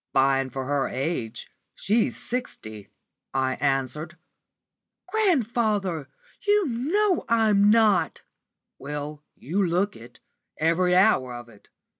[0.13, 2.89] 'Fine for her age she's sixty,'
[3.35, 4.17] I answered."
[5.11, 6.09] "Grandfather,
[6.41, 8.23] you know I'm not!"
[8.79, 10.19] "Well, you look it,
[10.57, 11.67] every hour of it.